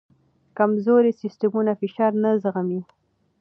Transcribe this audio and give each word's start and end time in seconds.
کمزوري 0.57 1.11
سیستمونه 1.21 1.71
فشار 1.81 2.11
نه 2.23 2.31
زغمي. 2.43 2.81